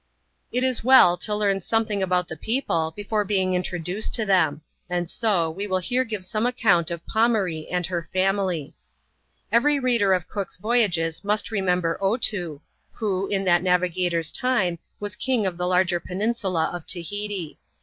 It 0.51 0.63
is 0.63 0.83
well 0.83 1.15
to 1.17 1.35
learn 1.35 1.61
something 1.61 2.01
about 2.01 2.31
people 2.41 2.91
before 2.95 3.23
being 3.23 3.53
introduced 3.53 4.15
to 4.15 4.25
them; 4.25 4.61
and 4.89 5.07
so, 5.07 5.51
we 5.51 5.67
will 5.67 5.77
here 5.77 6.03
give 6.03 6.25
some 6.25 6.47
account 6.47 6.89
of 6.89 7.05
Pomaree 7.05 7.67
and 7.69 7.85
her 7.85 8.09
family. 8.11 8.73
Every 9.51 9.77
reader 9.77 10.11
of 10.13 10.27
Cook's 10.27 10.57
Voyages 10.57 11.23
must 11.23 11.51
remember" 11.51 11.99
Otoo," 12.03 12.61
who, 12.93 13.27
in 13.27 13.43
that 13.43 13.61
navigator's 13.61 14.31
time, 14.31 14.79
was 14.99 15.15
king 15.15 15.45
of 15.45 15.55
the 15.55 15.67
larger 15.67 15.99
peninsula 15.99 16.71
of 16.73 16.87
Tahiti. 16.87 17.59